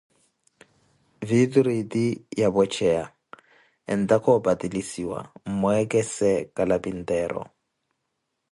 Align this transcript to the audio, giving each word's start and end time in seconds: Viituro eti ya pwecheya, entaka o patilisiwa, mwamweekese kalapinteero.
Viituro 1.29 1.71
eti 1.81 2.03
ya 2.41 2.47
pwecheya, 2.53 3.03
entaka 3.93 4.29
o 4.37 4.39
patilisiwa, 4.45 5.19
mwamweekese 5.53 6.31
kalapinteero. 6.55 7.41